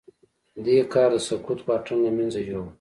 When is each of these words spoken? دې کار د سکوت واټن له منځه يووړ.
دې 0.63 0.77
کار 0.93 1.09
د 1.15 1.17
سکوت 1.27 1.59
واټن 1.67 1.97
له 2.05 2.11
منځه 2.17 2.39
يووړ. 2.49 2.67